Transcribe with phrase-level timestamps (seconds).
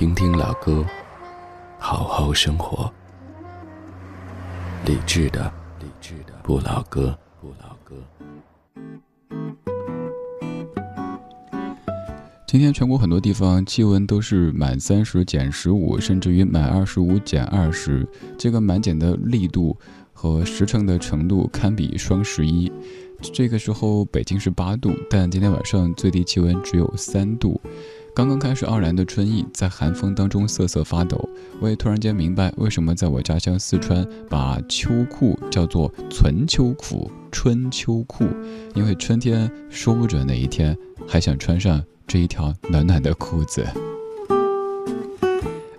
[0.00, 0.82] 听听老歌，
[1.78, 2.90] 好好生活。
[4.86, 7.94] 理智的，理智的不老歌，不老歌。
[12.48, 19.76] 今天全国很多地方气温都是满三十减十五，甚至于满二十五减二十，这个满减的力度
[20.14, 22.72] 和实诚的程度堪比双十一。
[23.20, 27.60] 这个时候北京是八度，但今天晚上最低气温只有三度。
[28.14, 31.28] 刚刚开始傲然的春意，在寒风当中瑟瑟发抖。
[31.60, 38.24] 我也突然间明白，为什么在我家乡四川，把秋裤叫做“存秋裤”、“春秋裤”，
[38.74, 43.64] 因为春天说不准哪一天还想穿上这一条暖暖的裤子。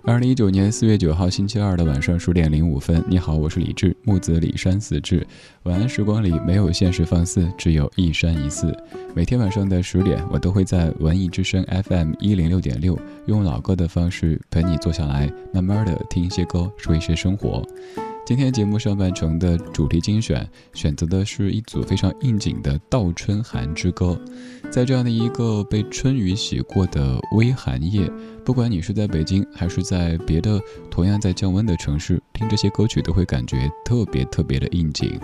[0.04, 5.24] 二零一九年四月九号星期二的晚上十点零五分，你好，我是李志，木子李山四志。
[5.62, 8.76] 晚安时光里没有现实放肆，只有一山一寺。
[9.14, 17.64] 每天晚上的十点，我都会在文艺之声 FM 一零六点六，用老歌的方式陪你坐下来，慢慢的听一些歌，说一些生活。
[18.24, 24.18] 今天节目上半程的主题精选，选择的是一组非常应景的《倒春寒之歌》。
[24.70, 28.08] 在这样的一个被春雨洗过的微寒夜，
[28.44, 35.20] 不管你是在北京还是在别的同样在降温的城市，听这些歌曲都会感觉特别特别的应景。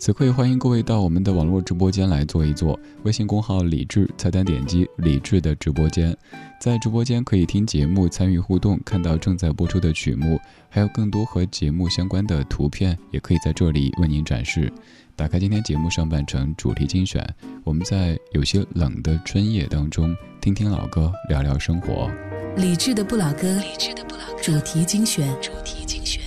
[0.00, 6.16] 此刻也欢迎各位到我们的网络直播间来坐一坐，微信公号李智菜单点击李智的直播间，
[6.58, 14.72] 在直播间可以听节目、参与互动、看到正在播出的曲目，还有更多和节目相关的图片，也可以在这里为您展示。
[15.14, 17.22] 打开今天节目上半程主题精选，
[17.62, 22.10] 我们在有些冷的春夜当中，听听老歌，聊聊生活。
[22.56, 26.22] 理智的不老歌，理智的不老歌主题精选，主题精选。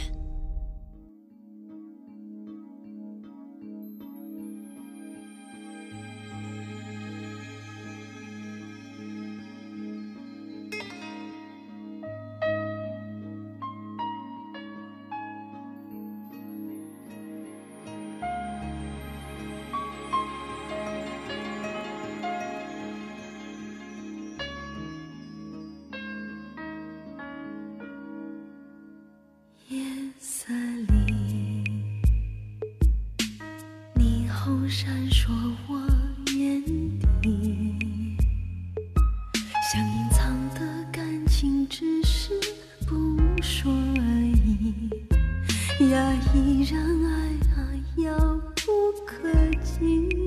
[46.71, 48.17] 让爱啊遥
[48.55, 49.27] 不可
[49.61, 50.22] 及。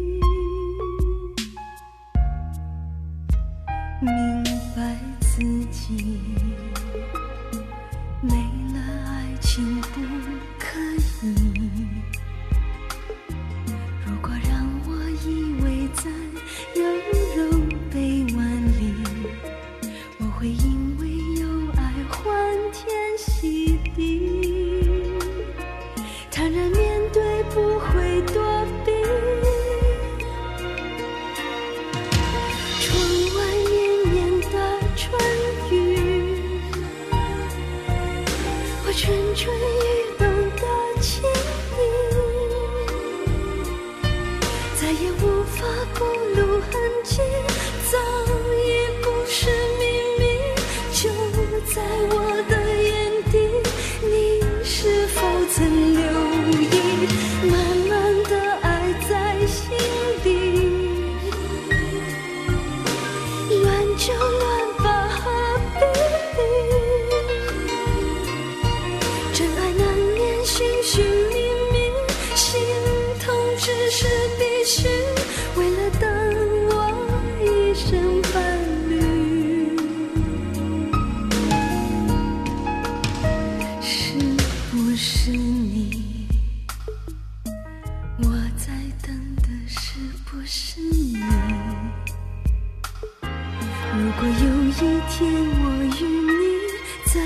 [94.19, 95.31] 如果有一天
[95.63, 96.57] 我与你
[97.05, 97.21] 再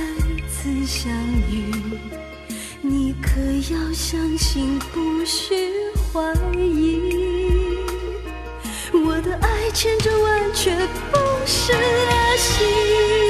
[0.48, 1.12] 次相
[1.48, 1.72] 遇
[2.80, 3.40] 你可
[3.72, 5.54] 要相信不许
[6.12, 7.78] 怀疑
[8.92, 10.74] 我的爱千真万确
[11.12, 13.29] 不是爱情。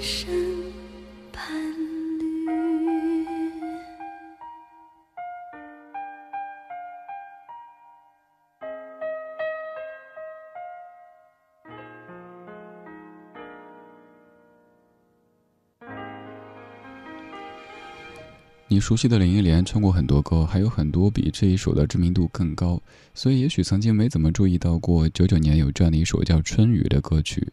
[0.00, 0.26] 儿戏。
[18.72, 22.80] 你熟悉的林忆莲唱过很多歌，还有很多比这一首的知名度更高，
[23.14, 25.08] 所以也许曾经没怎么注意到过。
[25.08, 27.52] 九九年有这样的一首叫《春雨》的歌曲，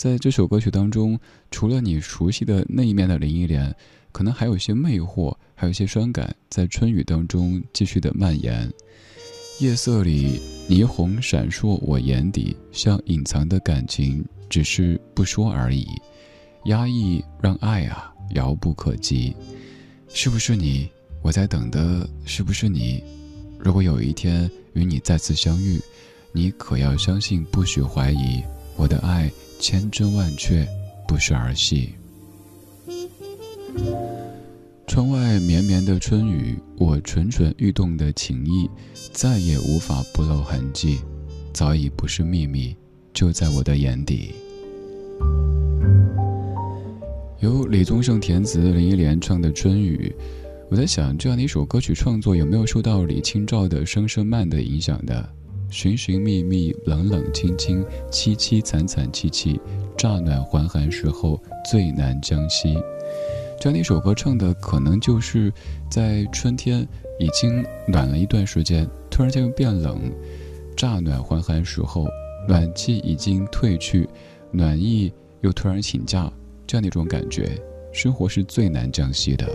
[0.00, 1.20] 在这首歌曲当中，
[1.50, 3.76] 除了你熟悉的那一面的林忆莲，
[4.12, 8.72] 可能还有一些魅惑，还有一些伤感，在春雨当中继续的蔓延。
[9.58, 15.86] 夜色里，霓虹闪烁我眼底，像隐藏的感情，只是不说而已。
[16.64, 19.36] 压抑让爱啊遥不可及。
[20.08, 20.88] 是不是你？
[21.20, 23.04] 我在等的是不是你？
[23.58, 25.78] 如果有一天与你再次相遇，
[26.32, 28.42] 你可要相信，不许怀疑，
[28.76, 30.66] 我的爱千真万确，
[31.06, 31.90] 不是儿戏。
[34.86, 38.68] 窗外绵绵的春雨，我蠢蠢欲动的情意，
[39.12, 41.00] 再也无法不露痕迹，
[41.52, 42.74] 早已不是秘密，
[43.12, 44.34] 就在我的眼底。
[47.40, 50.10] 由李宗盛填词，林忆莲唱的《春雨》，
[50.70, 55.34] 我在想，这样的一首歌曲创作有没有受到李清照的《声声慢》的影响的？
[55.70, 59.60] 寻寻觅觅，冷冷清清，凄凄惨惨戚戚，
[59.96, 61.40] 乍暖还寒时候
[61.70, 62.74] 最难将息。
[63.58, 65.52] 这样的一首歌唱的，可能就是
[65.90, 66.86] 在春天
[67.18, 70.00] 已经暖了一段时间，突然间又变冷，
[70.76, 72.06] 乍暖还寒时候，
[72.48, 74.08] 暖气已经退去，
[74.50, 75.12] 暖意
[75.42, 76.32] 又突然请假。
[76.66, 77.50] 这样的一种感觉，
[77.92, 79.46] 生活是最难将息的。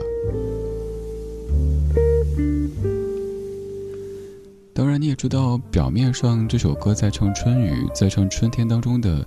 [5.16, 9.26] 当然，你也知道，表面上这首歌在唱春雨，在唱春天当中的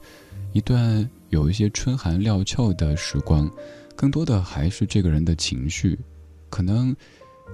[0.53, 3.51] 一段有一些春寒料峭的时光，
[3.97, 5.99] 更多的还是这个人的情绪，
[6.51, 6.95] 可能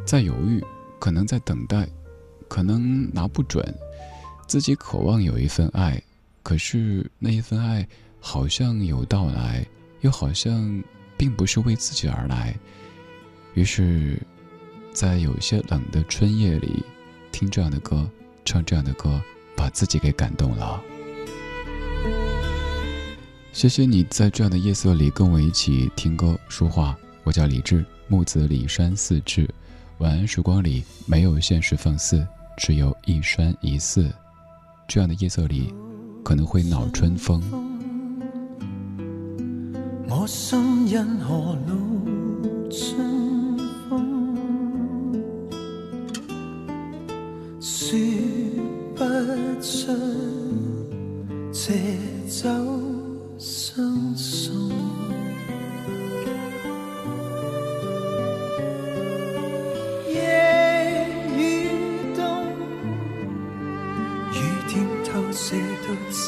[0.04, 0.62] 在犹豫，
[0.98, 1.88] 可能在等待，
[2.48, 3.64] 可能拿不准，
[4.48, 6.02] 自己渴望有一份爱，
[6.42, 7.86] 可是那一份爱
[8.18, 9.64] 好像有到来。
[10.00, 10.84] 又好像
[11.16, 12.54] 并不是为自己而来，
[13.54, 14.20] 于是，
[14.92, 16.84] 在有些冷的春夜里，
[17.32, 18.06] 听这样的歌，
[18.44, 19.20] 唱这样的歌，
[19.56, 20.80] 把自己给感动了。
[23.52, 26.96] 谢谢你在这样的夜色里跟我一起听歌说话。
[27.22, 29.48] 我叫李志，木子李山四志。
[29.98, 32.26] 晚安时光里没有现实放肆，
[32.58, 34.12] 只有一山一寺。
[34.88, 35.72] 这样的夜色里，
[36.24, 37.40] 可能会恼春风。
[40.08, 42.70] 我心因何露
[47.86, 47.98] 说
[48.94, 49.04] 不
[49.60, 49.92] 出
[51.52, 51.74] 借
[52.26, 52.48] 酒
[53.36, 54.70] 相送。
[60.08, 61.68] 夜雨
[62.16, 62.24] 冬，
[64.32, 64.34] 雨
[64.66, 64.74] 点
[65.04, 65.54] 透射
[65.86, 66.24] 到照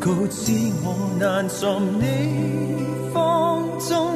[0.00, 0.52] 告知
[0.84, 4.14] 我难寻你芳踪。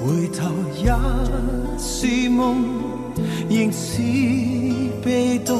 [0.00, 0.44] 回头
[0.76, 0.92] 也
[1.78, 2.64] 是梦，
[3.48, 4.02] 仍似
[5.02, 5.56] 被动，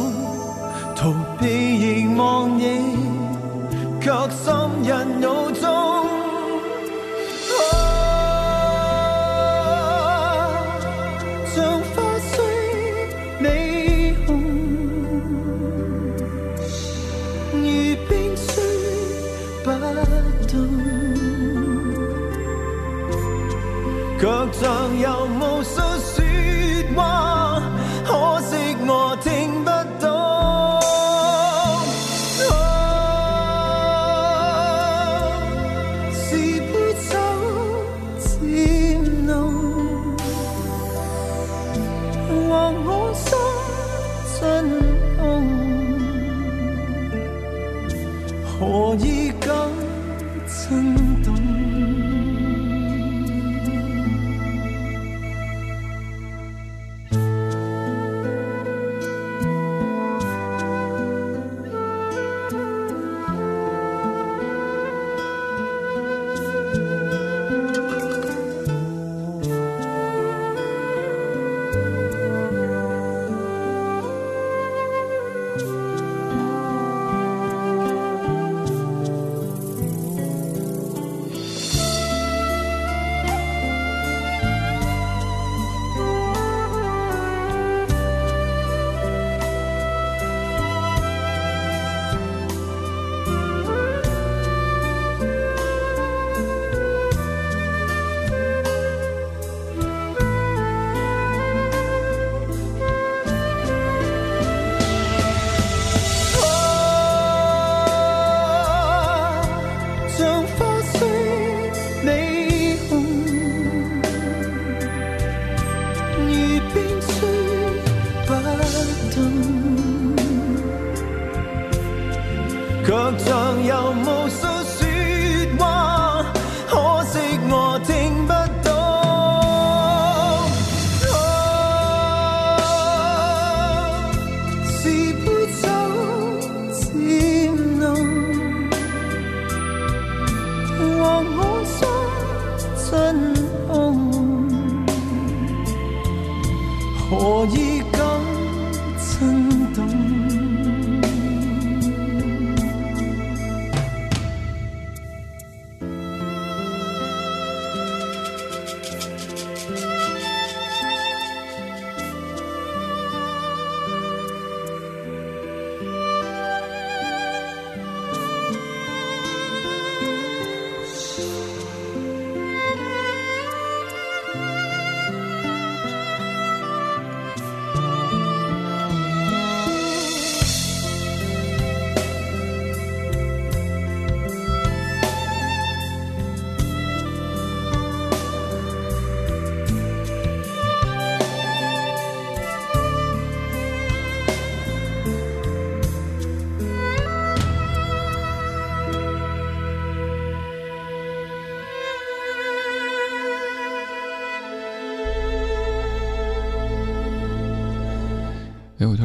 [0.94, 2.62] 逃避凝望你，
[4.00, 5.67] 却深印脑中。
[24.60, 25.24] 想要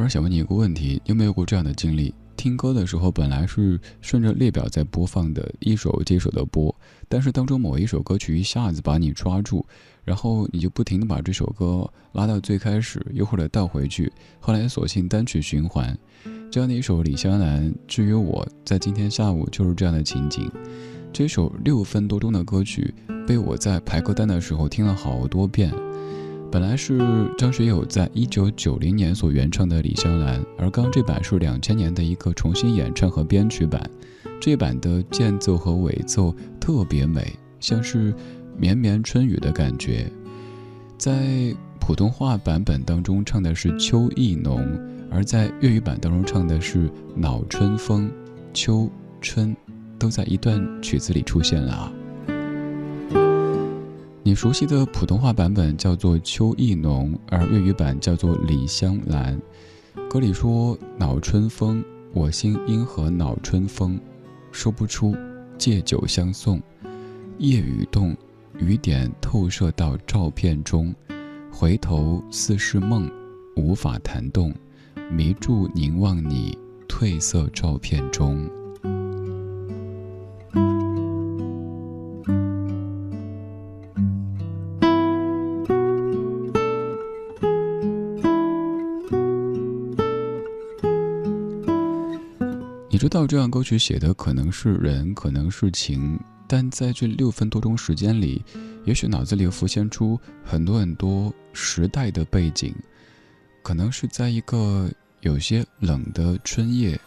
[0.04, 2.14] 然想问你一个问题：你有没有过这样的经历？
[2.36, 6.76] 听歌的时候本来是顺着列表在播放的，一首接一首的播，
[7.08, 9.66] 但是当中某一首歌曲一下子把你抓住，
[10.04, 15.98] 然后你就不停的把这首歌拉到最开始，又或者倒回去，后来索性单曲循环。
[16.52, 20.52] 这样的一首《李香兰》，至于我在今天下午就是这样的情景。
[21.14, 22.94] 这首六分多钟的歌曲，
[23.26, 25.72] 被我在排歌单的时候听了好多遍。
[26.54, 27.00] 本来是
[27.36, 33.90] 张学友在一九九零年所原唱的《李香兰》，而刚这版是两千年的一个重新演唱和编曲版。
[34.40, 38.14] 这版的间奏和尾奏特别美，像是
[38.56, 40.06] 绵绵春雨的感觉。
[40.96, 44.64] 在普通话版本当中唱的是秋意浓，
[45.10, 48.12] 而在粤语版当中唱的是恼春风，
[48.54, 48.88] 秋
[49.22, 49.58] 春
[49.98, 51.92] 都在一段曲子里出现了。
[54.26, 59.38] 你熟悉的普通话版本叫做《秋意浓》，而粤语版叫做《李香兰》。
[60.08, 64.00] 歌里说：“恼春风，我心因何恼春风？
[64.54, 65.14] 说不出，
[65.58, 66.62] 借酒相送。
[67.38, 68.16] 夜雨动，
[68.58, 70.96] 雨点透射到照片中，
[71.52, 73.12] 回头似是梦，
[73.58, 74.56] 无法弹动，
[75.12, 78.50] 迷住凝望你褪色照片中。”
[93.14, 98.44] 道这样歌曲写的可能是人，可能是情，但在这六分多钟时间里，
[98.86, 102.74] 也许脑子里浮现出很多很多时代的背景，
[103.62, 104.90] 可能是在一个
[105.22, 107.00] 有些冷的春夜，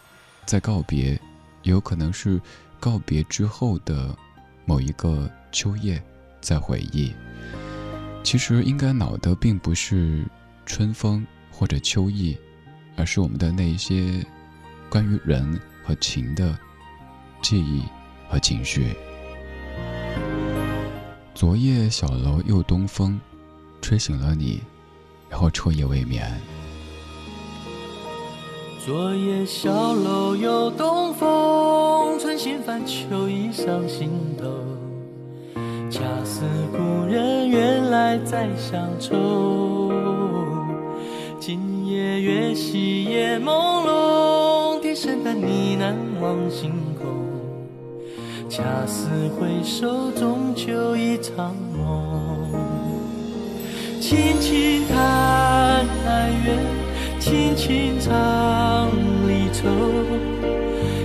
[0.45, 1.19] 在告别，
[1.63, 2.39] 有可能是
[2.79, 4.17] 告别之后的
[4.63, 6.01] 某一个秋夜，
[6.39, 7.11] 在回忆。
[8.23, 10.23] 其实应该恼的并不是
[10.65, 12.37] 春风或者秋意，
[12.95, 14.25] 而是我们的那一些
[14.89, 15.59] 关于人。
[15.87, 16.53] 和情的
[17.41, 17.81] 记忆
[18.27, 18.87] 和情绪。
[21.33, 23.17] 昨夜小楼又东风，
[23.81, 24.61] 吹醒了你，
[25.29, 26.29] 然后彻夜未眠。
[28.85, 34.45] 昨夜小楼又东风，春心泛秋意上心头。
[35.89, 36.41] 恰似
[36.73, 39.93] 故人远来再相愁。
[41.39, 43.45] 今夜月稀夜朦
[43.87, 44.46] 胧。
[44.99, 45.47] 深淡呢
[45.79, 47.07] 喃望星空，
[48.49, 49.07] 恰似
[49.39, 52.51] 回首，终究一场梦。
[54.01, 56.57] 轻轻叹哀怨，
[57.19, 58.89] 轻轻唱
[59.27, 59.67] 离愁。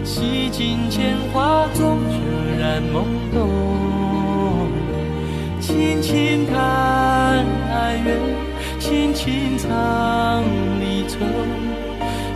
[0.02, 2.16] 洗尽铅华，终究
[2.59, 4.70] 染懵懂。
[5.61, 8.16] 轻轻叹哀怨，
[8.81, 10.42] 轻轻唱
[10.81, 11.18] 离愁。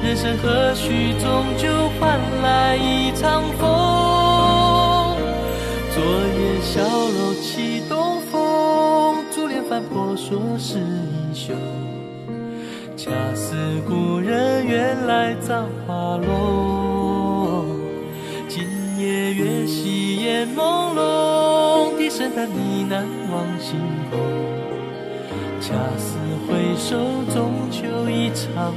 [0.07, 1.67] 人生何须终究
[1.99, 5.17] 换来一场风？
[5.93, 11.53] 昨夜小楼起东风，珠帘翻破说是衣袖。
[12.97, 17.67] 恰似故人远来葬花落。
[18.49, 18.63] 今
[19.01, 23.77] 夜月稀烟朦胧，低声叹呢喃望星
[24.13, 24.21] 空。
[25.61, 26.17] 恰似
[26.47, 26.97] 回首，
[27.35, 28.73] 终究一场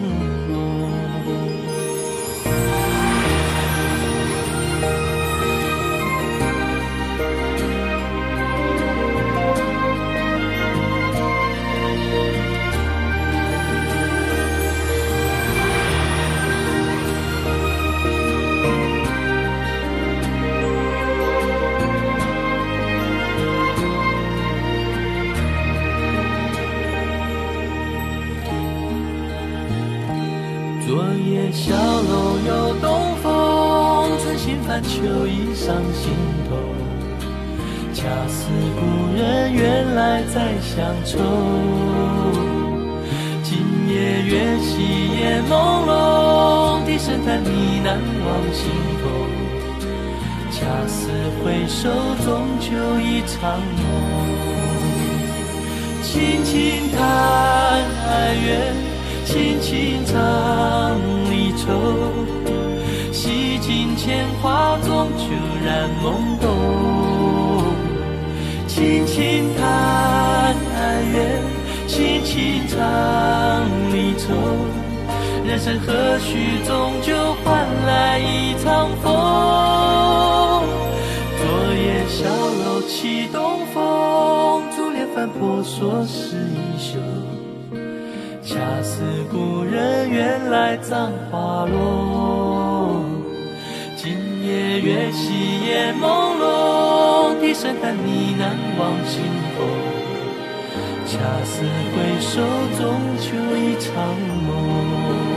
[32.50, 32.80] 梦。
[34.82, 36.14] 秋意上心
[36.48, 36.56] 头，
[37.94, 38.48] 恰似
[38.80, 38.80] 故
[39.14, 41.20] 人远来再相愁。
[43.44, 43.58] 今
[43.90, 44.72] 夜月稀
[45.20, 45.52] 烟朦
[45.86, 47.50] 胧，低声叹呢
[47.84, 47.88] 喃
[48.26, 49.04] 望星空。
[50.50, 51.12] 恰似
[51.44, 51.90] 回首，
[52.24, 52.28] 终
[52.62, 52.68] 究
[53.02, 53.86] 一场梦。
[56.04, 56.98] 轻轻叹
[58.08, 58.74] 哀怨，
[59.26, 60.16] 轻轻唱
[61.30, 62.39] 离愁。
[63.70, 65.26] 洗尽铅华，终究
[65.64, 66.50] 染懵懂。
[68.68, 71.44] 轻轻叹哀怨，
[71.88, 72.78] 轻轻唱
[73.94, 74.34] 离愁。
[75.46, 79.14] 人生何须终究换来一场风？
[81.38, 86.98] 昨夜小楼起东风，珠帘翻破说是衣袖。
[88.42, 92.79] 恰似故人远来葬花落。
[94.50, 98.42] 夜月稀夜朦胧，低声叹呢喃
[98.80, 99.22] 望星
[99.56, 99.58] 空。
[101.06, 101.14] 恰
[101.46, 101.62] 似
[101.94, 102.42] 回首，
[102.76, 102.80] 终
[103.20, 103.88] 究一场
[104.48, 105.29] 梦。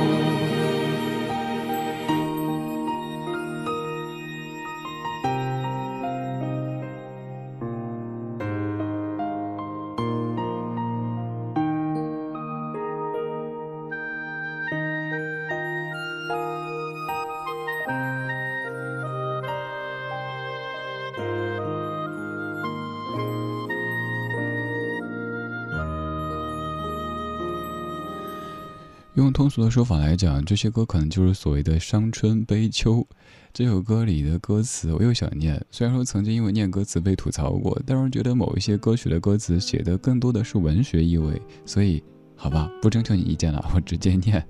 [29.32, 33.06] 通俗的说法来讲，这些歌可能就是所谓的伤春悲秋。
[33.52, 42.02] 这首歌里的歌词我又想念，虽然说曾经因为念歌词被吐槽过，但是觉得某一些歌曲的歌词写的更多的是文学意味，所以
[42.36, 44.44] 好吧，不征求你意见了，我直接念。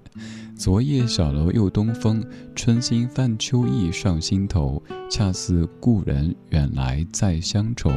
[0.56, 4.82] 昨夜小楼又东风，春心泛秋意上心头。
[5.10, 7.90] 恰似故人远来再乡愁。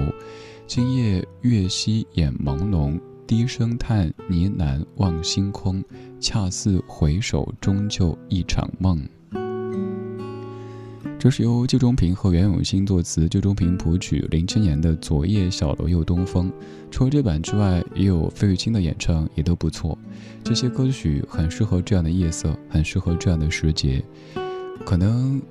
[0.68, 5.84] 今夜月稀眼朦胧，低声叹呢喃望星空。
[6.20, 9.08] 恰似回首终究一场梦。
[11.20, 16.50] 这是由季中平和袁永新作词，季中平谱曲，零七年的《昨夜小楼又东风》。
[16.92, 19.98] 除了这版之外，也有费玉清的演唱，也都不错。
[20.44, 24.04] 这些歌曲很适合这样的夜色，很适合这样的时节。
[24.86, 25.42] 可能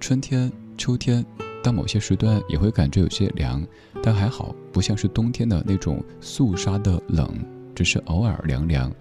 [0.00, 1.24] 春天、秋天，
[1.62, 3.64] 到某些时段也会感觉有些凉，
[4.02, 7.28] 但还好，不像是冬天的那种肃杀的冷，
[7.74, 8.92] 只是偶尔凉凉。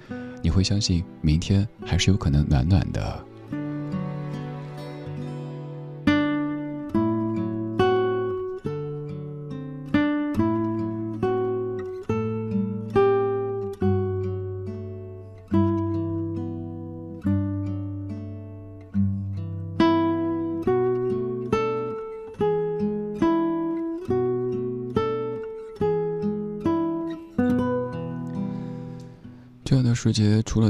[0.42, 3.26] 你会相信明天还是有可能暖暖的。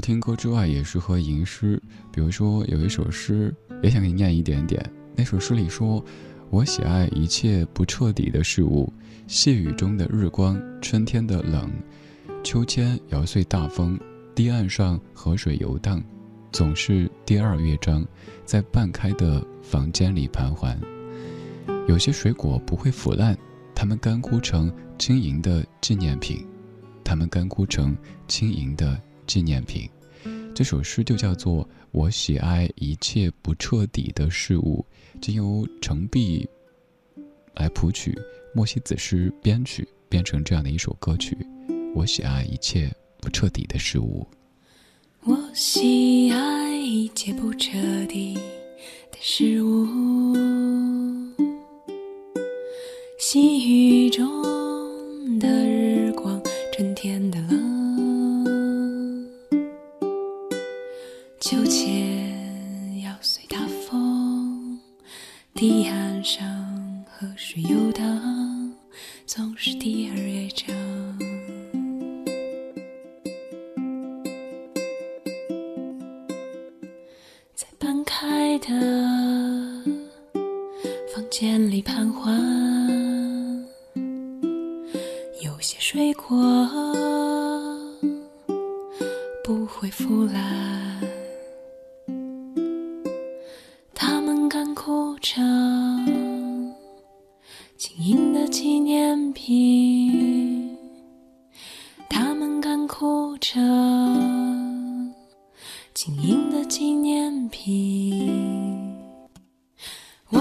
[0.10, 1.80] 听歌之外，也适合吟诗。
[2.12, 4.84] 比如说，有一首诗，也想给你念一点点。
[5.16, 6.04] 那首诗里说
[6.50, 8.92] ：“我喜爱一切不彻底的事物，
[9.28, 11.72] 细雨中的日光，春天的冷，
[12.44, 14.00] 秋千摇碎大风，
[14.34, 16.04] 堤岸上河水游荡，
[16.52, 18.04] 总是第二乐章，
[18.46, 20.76] 在半开的房间里盘桓。
[21.88, 23.38] 有些水果不会腐烂，
[23.76, 26.44] 它们干枯成轻盈的纪念品。”
[27.06, 27.96] 它们干枯成
[28.28, 29.88] 轻盈的纪念品。
[30.60, 34.86] 这首诗就叫做《我喜爱一切不彻底的事物》，
[35.22, 36.46] 经由程璧
[37.56, 38.14] 来谱曲，
[38.54, 41.38] 莫西子诗编曲，编成这样的一首歌曲。
[41.96, 44.28] 我喜爱一切不彻底的事物。
[45.24, 48.34] 我喜爱一切不彻底
[49.14, 50.36] 的事物，
[53.18, 54.28] 细雨中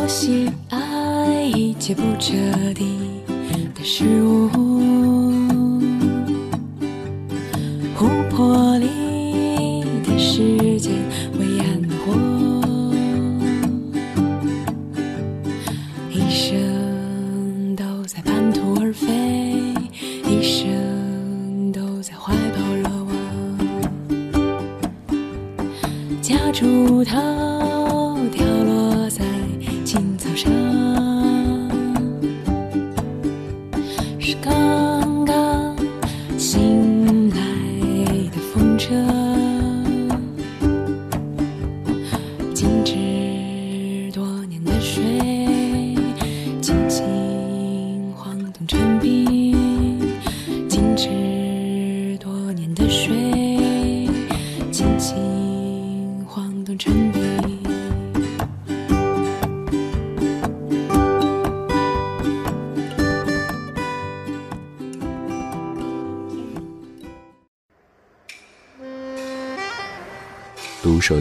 [0.09, 2.33] 喜爱一切不彻
[2.73, 2.99] 底
[3.75, 4.88] 的事物。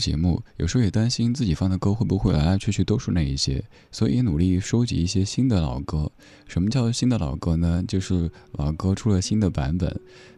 [0.00, 6.10] 节目，有时候也担心自己放的歌会不会来来去去都是那一些，所以努力收集一些新的老歌。
[6.48, 7.84] 什么叫新的老歌呢？
[7.86, 9.94] 就是老歌出了新的版本，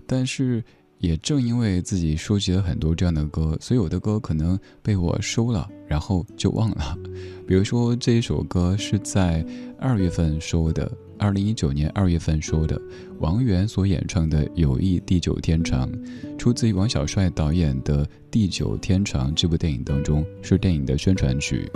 [0.06, 0.62] 但是
[0.98, 6.98] 也正因为自己收集了很多这样的歌，所以有的歌可能被我收了，然后就忘了。
[7.46, 9.44] 比如说这一首歌是在
[9.78, 10.90] 二月份收的，
[11.22, 12.76] 二零一九年二月份说的，
[13.20, 15.88] 王源所演唱的《友谊地久天长》，
[16.36, 21.70] 出自于王小帅导演的《地久天长》这部电影当中，是电影的宣传曲。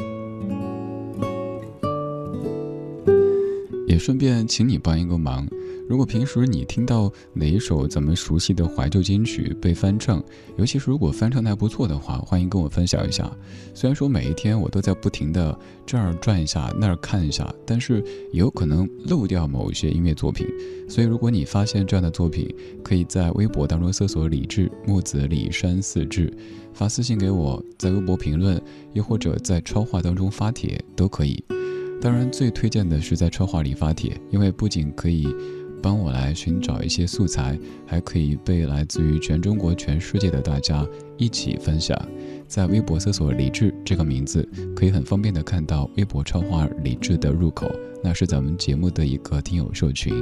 [3.96, 5.48] 也顺便请你帮一个忙。
[5.88, 10.22] 如果平时你听到哪一首咱们熟悉的怀旧金曲被翻唱，
[10.58, 13.34] 尤其是如果翻唱的还不错的话，欢迎跟我分享一下。
[13.72, 18.04] 虽然说每一天我都在不停的这儿转一下那儿看一下，但是
[18.34, 20.46] 有可能漏掉某一些音乐作品。
[20.86, 22.54] 所以如果你发现这样的作品，
[22.84, 26.30] 可以在微博当中搜索“李志木子李山四志”，
[26.74, 28.60] 发私信给我，在微博评论，
[28.92, 31.42] 又或者在超话当中发帖都可以。
[32.00, 35.26] 当然，最推荐的是在超话里发帖，因为不仅可以。
[35.82, 37.56] 帮我来寻找一些素材，
[37.86, 40.84] 还可以被来自于全中国、全世界的大家
[41.16, 41.96] 一起分享。
[42.48, 47.70] 在微博搜索“李志”这个名字，可以很方便的看到微博超话“李志”的入口，
[48.02, 50.12] 那是咱们节目的一个听友社群。《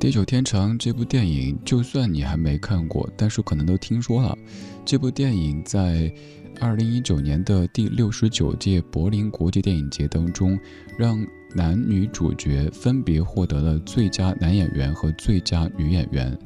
[0.00, 4.36] 地久天长》这部电影，就算你还没看过，但是可能都听说了。
[4.84, 6.12] 这部电影在。
[6.60, 10.58] 二零一九年的第六十九届柏林国际电影节当中，
[10.98, 16.36] 让男女主角分别获得了最佳男演员和最佳女演员。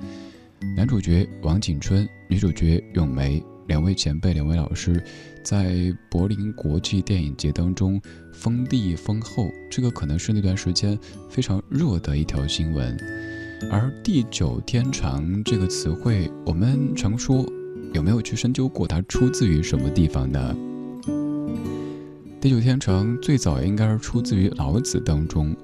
[0.77, 5.03] 男主角王景春，女主角咏梅，两位前辈，两位老师，
[5.43, 8.01] 在柏林国际电影节当中
[8.33, 10.99] 封帝封后，这个可能是那段时间
[11.31, 12.97] 非常热的一条新闻。
[13.71, 17.47] 而“地久天长”这个词汇，我们常说。
[17.93, 20.57] 有没有去深究过它出自于什么地方呢？
[22.41, 25.55] 地久天长最早应该是出自于老子当中，“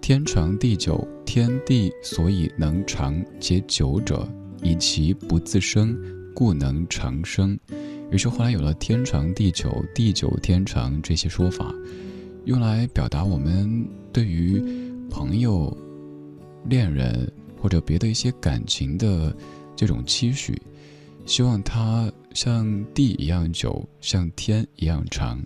[0.00, 4.26] 天长地久，天地所以能长且久者，
[4.62, 5.94] 以其不自生，
[6.34, 7.58] 故能长生。”
[8.10, 11.74] 于是后来有了“天长地久，地久天长”这些说法，
[12.46, 14.62] 用来表达我们对于
[15.10, 15.76] 朋友、
[16.64, 19.36] 恋人或者别的一些感情的
[19.76, 20.58] 这种期许。
[21.28, 25.44] 希望它像地一样久，像天一样长，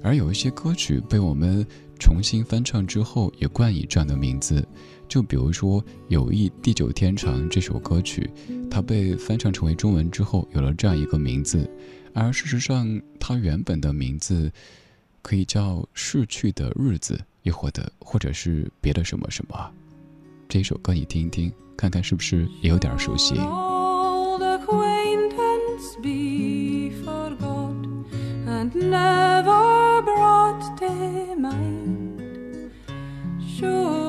[0.00, 1.66] 而有一些歌曲被我们
[1.98, 4.64] 重新翻唱之后，也冠以这样的名字。
[5.08, 8.30] 就比如说《友谊地久天长》这首歌曲，
[8.70, 11.68] 它被翻唱成为中文之后，有了这样一个名字。
[12.14, 14.50] 而事实上，它原本的名字
[15.20, 19.68] 可以叫《逝去的日子》，亦或者或者是别的什么什么。
[20.48, 23.34] 这首歌你听一听，看看是不是也有点熟悉。
[28.90, 32.70] Never brought to mind.
[33.40, 34.07] Should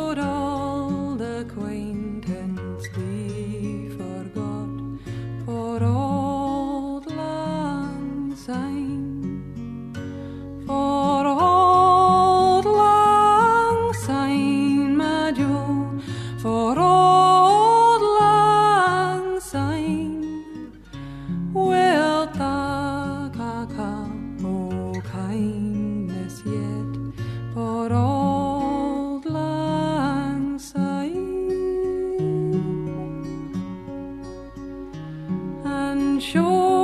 [36.30, 36.79] sure.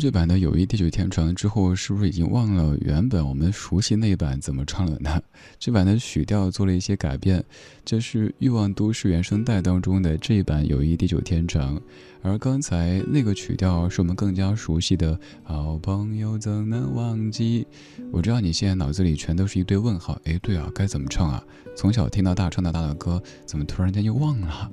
[0.00, 5.20] 这版的《友谊地久天长》之后，是不是已经忘了原本我们熟悉那一版怎么唱了呢？
[5.58, 7.44] 这版的曲调做了一些改变，
[7.84, 11.76] 这是《欲望都市》原声带当中的这一版《友谊地久天长》，
[12.22, 17.66] 而刚才那个曲调是我们更加熟悉的《好朋友怎能忘记》。
[18.10, 21.44] 我知道你现在脑子里全都是一堆问号，哎，对啊，该怎么唱啊？
[21.76, 24.70] 从小听到大唱到大的歌，怎么突然间就忘了？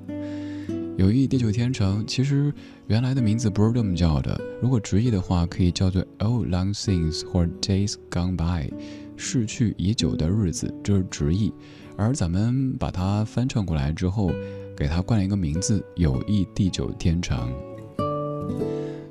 [0.98, 2.52] 友谊地久天长，其实
[2.88, 4.36] 原来的名字不是这么叫的。
[4.60, 8.72] 如果直译的话，可以叫做 Old Long Things 或 Days Gone By，
[9.16, 11.52] 逝去已久的日子，这是直译。
[11.96, 14.32] 而咱们把它翻唱过来之后，
[14.76, 17.48] 给它冠了一个名字——友谊地久天长。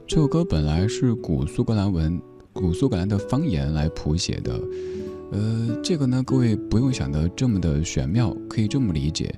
[0.06, 2.22] 这首歌本来是古苏格兰文、
[2.52, 4.60] 古苏格兰的方言来谱写的。
[5.32, 9.34] 呃，这个呢，各位不用想得这么的玄妙，可以这么理解。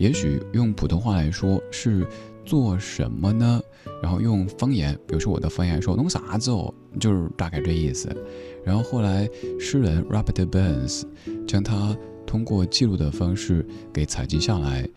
[0.00, 2.06] 也许用普通话来说是
[2.46, 3.60] 做什么呢？
[4.02, 8.08] 然后用方言，比如说我的方言说弄啥子哦，就是大概这意思。
[8.64, 9.28] 然后后来
[9.58, 11.02] 诗人 Robert Burns
[11.46, 11.94] 将它
[12.26, 14.88] 通过记录的方式给采集下来，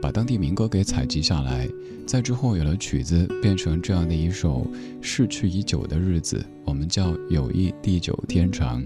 [0.00, 1.68] 把当地民歌给采集下来，
[2.06, 4.64] 在之后有了曲子，变成这样的一首
[5.00, 8.80] 逝去已久的日子，我们叫友谊地久天长。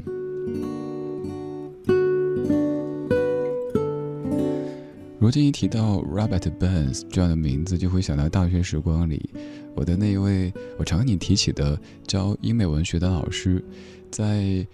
[5.19, 9.31] 如今一提到 Robert Burns 这样的名字，就会想到大学时光里，
[9.75, 13.65] 我的那一位我常跟你提起的教英美文学的老师，
[14.11, 14.67] 在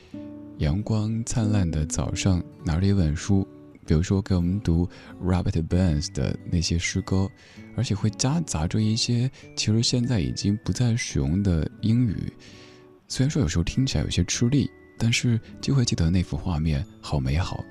[0.59, 3.47] 阳光灿烂的早上拿着一本书，
[3.86, 4.88] 比如说给我们读
[5.24, 7.30] Robert Burns 的那些诗歌，
[7.76, 12.32] 而且会夹杂着一些其实现在已经不再使用的英语，
[13.07, 14.68] 虽然说有时候听起来有些吃力，
[14.99, 17.64] 但是就会记得那幅画面好美好。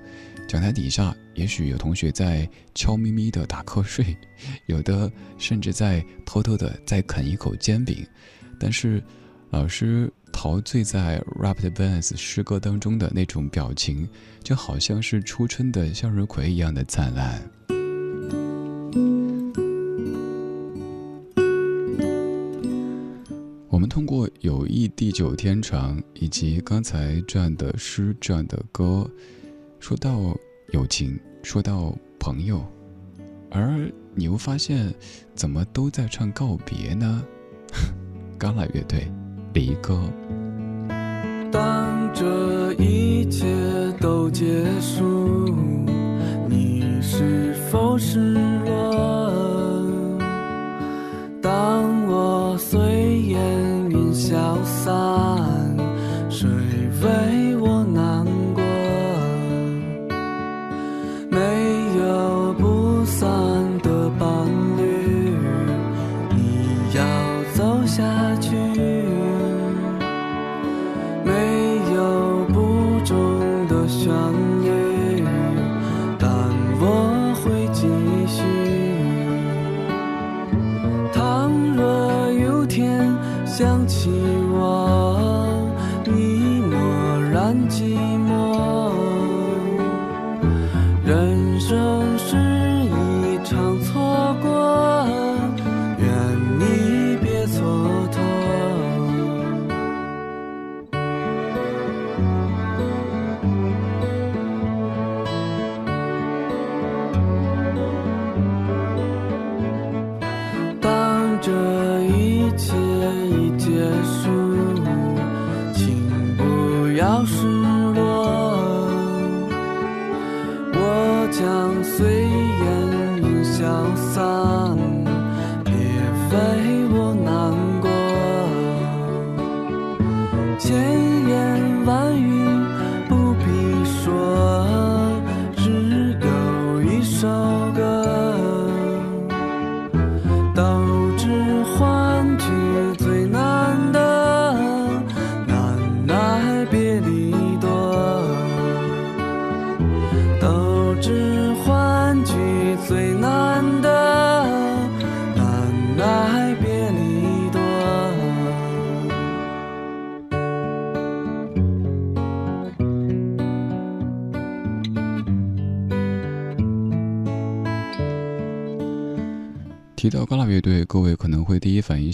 [0.52, 2.46] 讲台底下，也许有同学在
[2.76, 4.18] 悄咪咪的打瞌睡，
[4.68, 8.06] 有的甚至在偷偷的在啃一口煎饼。
[8.60, 9.02] 但是，
[9.52, 14.10] 老师陶醉在 Robert Burns 诗歌当中的那种表情，
[14.44, 17.42] 就好像是初春的向日葵一样的灿烂。
[23.70, 29.10] 我们通过友谊地久天长，以及刚才这样的诗、这样的歌。
[29.82, 30.38] 说到
[30.74, 32.64] 友情，说到朋友，
[33.50, 34.94] 而你又发现，
[35.34, 37.24] 怎么都在唱告别呢？
[38.38, 39.12] 刚来乐队，
[39.54, 40.00] 离歌。
[41.52, 43.44] 当这一切
[44.00, 45.52] 都结束，
[46.48, 50.20] 你是否失落？
[51.42, 55.76] 当我随烟云消散，
[56.30, 56.48] 谁
[57.02, 57.41] 为？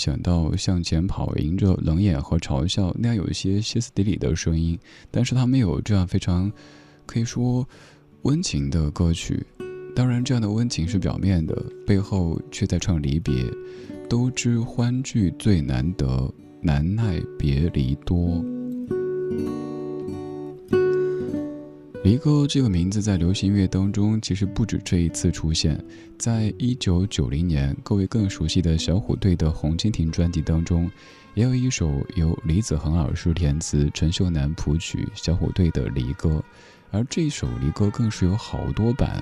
[0.07, 4.79] 想到向前跑，迎着冷眼和嘲笑那样有一些歇斯底里的声音，
[5.11, 6.49] 但是他们有这样非常
[7.05, 7.67] 可以说
[8.21, 9.45] 温情的歌曲。
[9.93, 13.33] 当然，这样的温情是表面的，背后却在唱离别。
[14.09, 18.41] 都知欢聚最难得，难耐别离多。
[22.07, 25.77] 离歌这个名字在流行乐当中其实不止这一次出现，
[26.17, 30.89] 在一九九零年，各位更熟悉的小虎队的《红蜻蜓》专辑当中，
[31.33, 36.41] 也有一首由李子恒老师填词、陈秀楠谱曲小虎队的离歌，
[36.91, 39.21] 而这首离歌更是有好多版。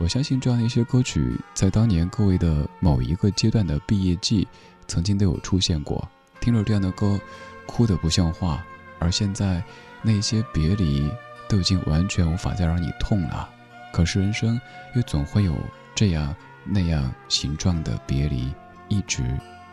[0.00, 4.48] 我相信这样的一些歌曲，在当年各位的某一个阶段的毕业季，
[4.88, 6.08] 曾经都有出现过。
[6.40, 7.20] 听着这样的歌，
[7.66, 8.66] 哭得不像话，
[8.98, 9.62] 而现在
[10.02, 11.08] 那些别离。
[11.48, 13.48] 都已经完全无法再让你痛了，
[13.92, 14.60] 可是人生
[14.94, 15.56] 又总会有
[15.94, 16.34] 这样
[16.64, 18.52] 那样形状的别离，
[18.88, 19.22] 一直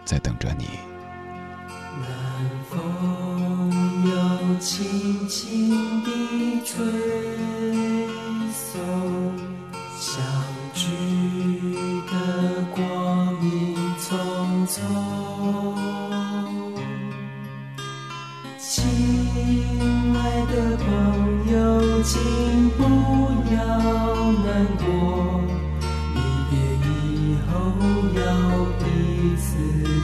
[0.05, 0.67] 在等着你。
[1.95, 2.07] 南
[2.69, 3.71] 风
[4.05, 6.83] 又轻轻地吹
[8.51, 8.81] 送，
[9.99, 10.23] 相
[10.73, 10.81] 聚
[12.11, 14.81] 的光阴匆匆，
[22.03, 22.83] 请不
[23.55, 23.57] 要
[24.43, 24.45] 难
[24.77, 24.85] 过，
[26.13, 26.17] 离
[26.49, 27.51] 别以后
[28.13, 28.19] 要
[28.79, 28.83] 彼
[29.37, 29.41] 此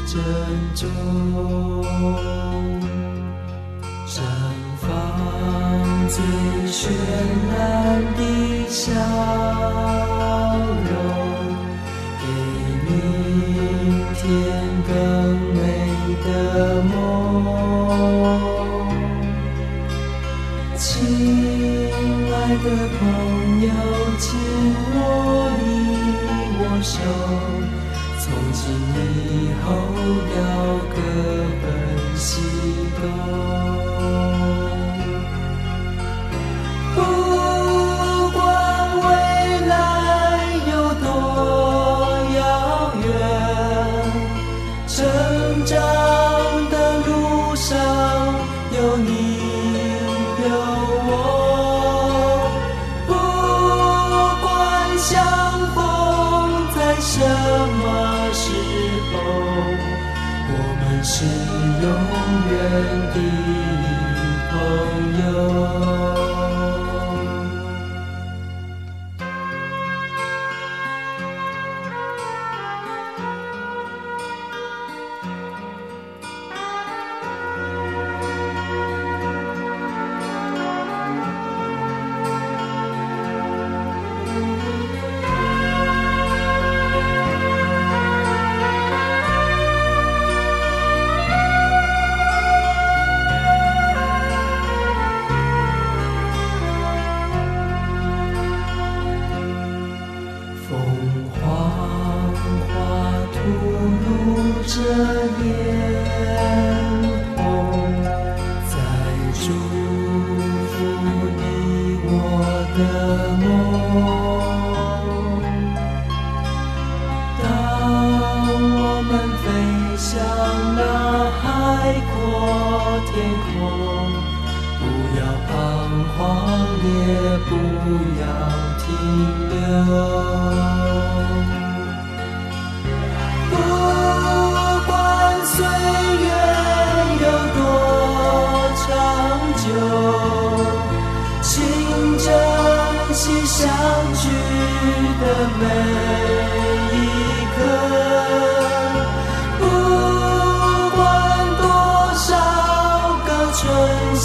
[0.08, 0.14] 珍
[0.76, 0.80] 重。
[4.08, 4.16] 绽
[4.80, 4.88] 放
[6.08, 6.16] 最
[6.72, 6.78] 绚
[7.52, 7.58] 烂
[8.16, 8.20] 的
[8.70, 8.80] 笑
[58.42, 58.46] 时
[59.12, 59.16] 候
[60.52, 61.26] 我们是
[61.84, 61.86] 永
[62.50, 62.56] 远
[63.14, 63.18] 的
[64.50, 64.54] 朋
[65.20, 66.39] 友。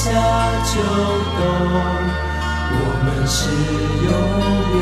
[0.05, 1.41] 下就够
[2.77, 3.37] 我们是
[4.05, 4.09] 永
[4.77, 4.79] 远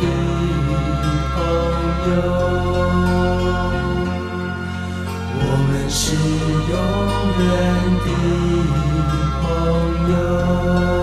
[0.00, 0.02] 的
[1.36, 1.36] 朋
[2.10, 2.12] 友。
[5.38, 6.02] 我们是
[6.72, 6.74] 永
[7.38, 7.48] 远
[8.02, 8.08] 的
[9.40, 9.44] 朋
[10.10, 10.95] 友。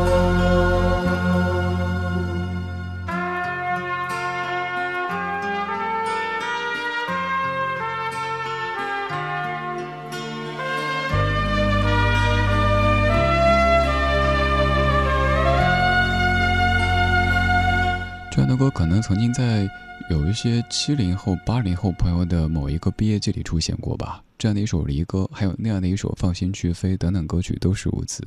[19.04, 19.70] 曾经在
[20.10, 24.24] 有一些七零后、八零后朋友的某一个毕业季里出现过吧。
[24.38, 28.24] 这样的一首离歌，还有那样的一首《放心去飞》等等歌曲都是如此。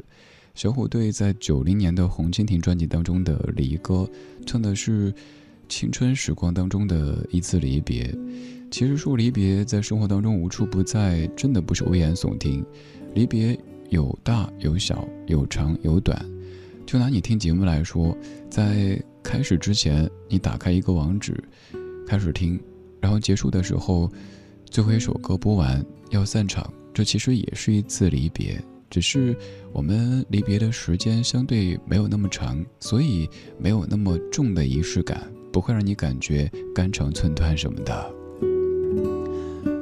[0.54, 4.06] 小虎队在九零年的《红蜻蜓》专辑当中的离歌，
[4.44, 5.12] 唱的是
[5.66, 8.14] 青春时光当中的一次离别。
[8.70, 12.64] 其实说离别在生活当中无处不在，真的不是危言耸听。
[13.14, 13.58] 离别
[13.88, 16.22] 有大有小，有长有短。
[16.84, 18.16] 就拿你听节目来说，
[18.48, 21.36] 在开始之前，你打开一个网址，
[22.06, 22.58] 开始听，
[23.00, 24.08] 然后结束的时候，
[24.66, 28.56] 最后一首歌播完要散场，这其实也是一次离别，
[28.88, 29.36] 只是
[29.72, 35.20] 我们离别的时间相对没有那么长，所以没有那么重的仪式感，
[35.52, 38.14] 不会让你感觉肝肠寸断什么的。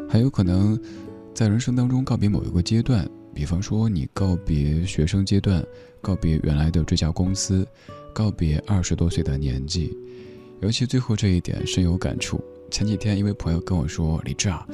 [0.09, 0.81] 还有可能，
[1.35, 5.63] 在人生当中告别某一个阶段，比方说你告别学生阶段，
[6.01, 7.67] 告别原来的这家公司，
[8.15, 9.95] 告别二十多岁的年纪，
[10.61, 12.41] 尤其最后这一点深有感触。
[12.71, 14.67] 前几天一位朋友跟我说：“李志啊。”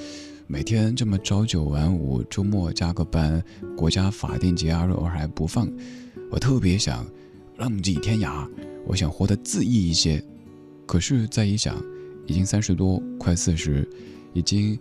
[0.47, 3.43] 每天这么朝九晚五，周末加个班，
[3.77, 5.71] 国家法定节假日还不放，
[6.29, 7.07] 我特别想
[7.57, 8.49] 浪迹天涯，
[8.85, 10.21] 我想活得恣意一些。
[10.87, 11.81] 可是再一想，
[12.27, 13.89] 已经三十多，快四十，
[14.33, 14.77] 已经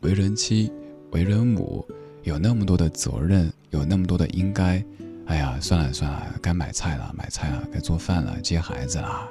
[0.00, 0.72] 为人妻、
[1.10, 1.86] 为人母，
[2.22, 4.82] 有那么多的责任，有那么多的应该。
[5.26, 9.30] 哎呀，算了算了，该买菜了，买菜了，该做饭了，接孩子了。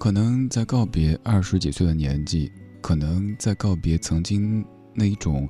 [0.00, 2.50] 可能在告别二十几岁的年纪，
[2.80, 4.64] 可能在告别曾经
[4.94, 5.46] 那一种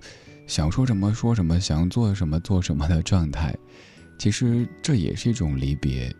[0.47, 3.55] 想说什么说什么、想做什么做什么的状态。
[4.19, 6.13] 其实这也是一种离别。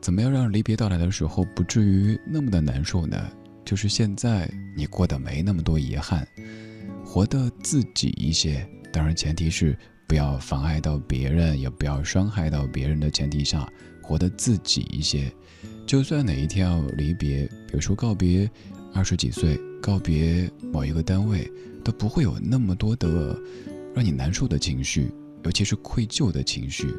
[0.00, 3.30] 怎么样让离别到来的时候不至于那么的难受呢？
[3.64, 6.26] 就是现在你过得没那么多遗憾，
[7.04, 8.66] 活得自己一些。
[8.92, 9.76] 当然前提是
[10.08, 13.68] 不要妨碍到别人，也不要伤害到别人的前提下，
[14.02, 15.32] 活得自己一些。
[15.86, 18.50] 就算哪一天要离别，比如说告别
[18.92, 21.50] 二十几岁，告别某一个单位，
[21.84, 23.38] 都不会有那么多的
[23.94, 25.12] 让你难受的情绪，
[25.44, 26.92] 尤其是愧疚的情绪。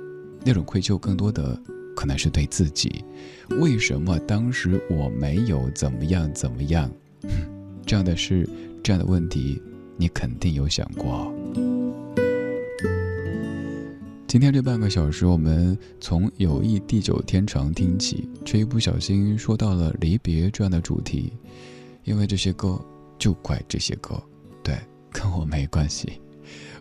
[0.43, 1.61] 那种愧疚更多的
[2.01, 3.05] 可能是对自己，
[3.59, 6.91] 为什么当时我没有怎么样怎么样？
[7.85, 8.49] 这样的事，
[8.81, 9.61] 这样的问题，
[9.97, 11.31] 你肯定有想过。
[14.27, 21.31] 今天这半个小时，我们从友谊地久天长听起，却一不小心说到了离别这样的主题。
[22.03, 22.83] 因为这些歌，
[23.19, 24.19] 就怪这些歌，
[24.63, 24.75] 对，
[25.11, 26.19] 跟我没关系。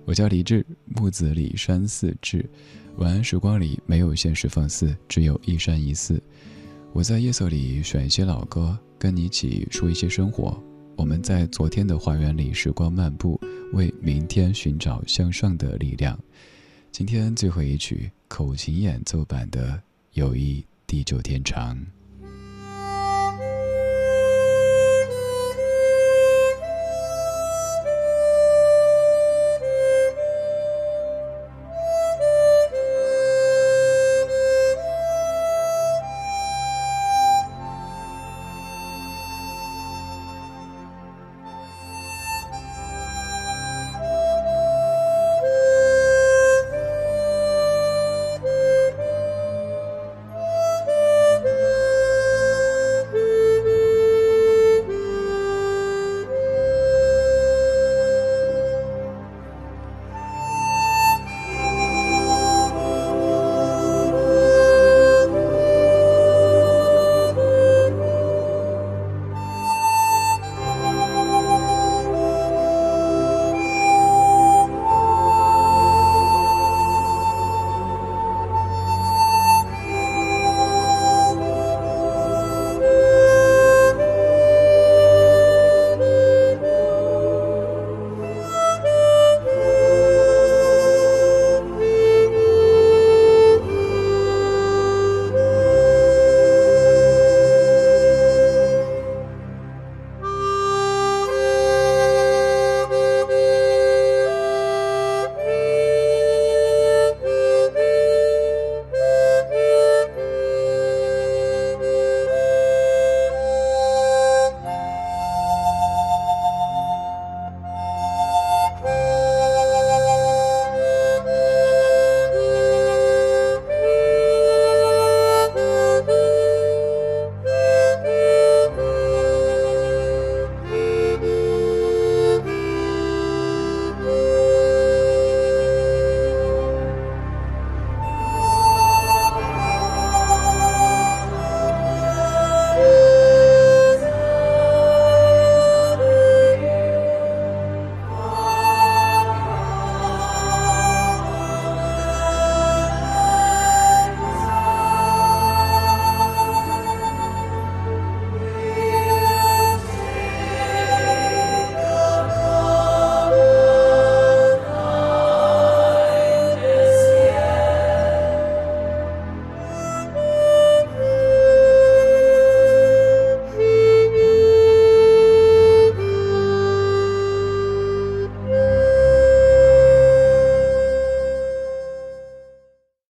[0.06, 2.42] 我叫李志，木子李山寺志。
[3.00, 6.22] 晚安时光里没有现实放肆，只有一山一寺。
[6.92, 10.62] 我在夜色里选一些老歌，跟你一起说一些生活。
[10.96, 13.40] 我们在昨天的花园里时光漫步，
[13.72, 16.18] 为明天寻找向上的力量。
[16.92, 19.68] 今天最后一曲口琴演奏版的
[20.12, 21.74] 《友谊地久天长》。